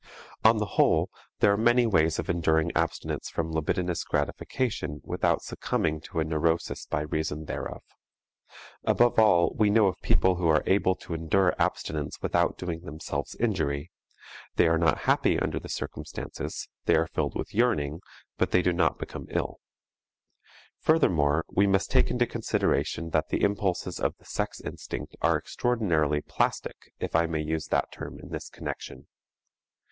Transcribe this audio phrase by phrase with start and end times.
[0.43, 6.01] On the whole there are many ways of enduring abstinence from libidinous gratification without succumbing
[6.05, 7.83] to a neurosis by reason thereof.
[8.83, 13.35] Above all we know of people who are able to endure abstinence without doing themselves
[13.35, 13.91] injury;
[14.55, 17.99] they are not happy under the circumstances, they are filled with yearning,
[18.39, 19.59] but they do not become ill.
[20.79, 26.21] Furthermore, we must take into consideration that the impulses of the sex instinct are extraordinarily
[26.23, 29.05] plastic, if I may use that term in this connection.